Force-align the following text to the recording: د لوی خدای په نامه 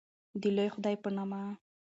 د 0.41 0.43
لوی 0.55 0.69
خدای 0.75 0.95
په 1.03 1.09
نامه 1.17 1.41